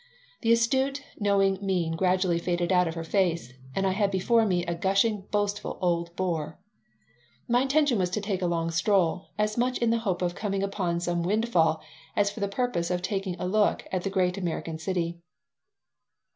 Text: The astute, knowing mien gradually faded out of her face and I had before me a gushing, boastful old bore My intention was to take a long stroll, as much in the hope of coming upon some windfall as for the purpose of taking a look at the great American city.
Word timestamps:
The 0.41 0.51
astute, 0.51 1.03
knowing 1.19 1.59
mien 1.63 1.95
gradually 1.95 2.39
faded 2.39 2.71
out 2.71 2.87
of 2.87 2.95
her 2.95 3.03
face 3.03 3.53
and 3.75 3.85
I 3.85 3.91
had 3.91 4.09
before 4.09 4.47
me 4.47 4.65
a 4.65 4.73
gushing, 4.73 5.27
boastful 5.29 5.77
old 5.79 6.15
bore 6.15 6.57
My 7.47 7.61
intention 7.61 7.99
was 7.99 8.09
to 8.17 8.19
take 8.19 8.41
a 8.41 8.47
long 8.47 8.71
stroll, 8.71 9.27
as 9.37 9.59
much 9.59 9.77
in 9.77 9.91
the 9.91 9.99
hope 9.99 10.23
of 10.23 10.33
coming 10.33 10.63
upon 10.63 11.01
some 11.01 11.21
windfall 11.21 11.83
as 12.15 12.31
for 12.31 12.39
the 12.39 12.47
purpose 12.47 12.89
of 12.89 13.03
taking 13.03 13.35
a 13.39 13.45
look 13.45 13.85
at 13.91 14.01
the 14.01 14.09
great 14.09 14.39
American 14.39 14.79
city. 14.79 15.19